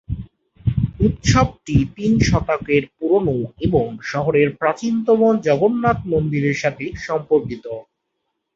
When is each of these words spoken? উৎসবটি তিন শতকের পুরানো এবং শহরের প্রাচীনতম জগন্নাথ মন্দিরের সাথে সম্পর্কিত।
উৎসবটি 0.99 1.75
তিন 1.95 2.13
শতকের 2.21 2.83
পুরানো 2.95 3.35
এবং 3.59 3.85
শহরের 4.03 4.49
প্রাচীনতম 4.55 5.21
জগন্নাথ 5.47 5.99
মন্দিরের 6.11 6.57
সাথে 6.63 6.85
সম্পর্কিত। 6.99 7.65